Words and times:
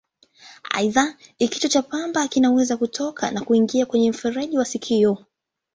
Aidha, 0.71 1.17
kichwa 1.37 1.69
cha 1.69 1.81
pamba 1.81 2.27
kinaweza 2.27 2.77
kutoka 2.77 3.31
na 3.31 3.41
kuingia 3.41 3.85
kwenye 3.85 4.09
mfereji 4.09 4.57
wa 4.57 4.65
sikio. 4.65 5.25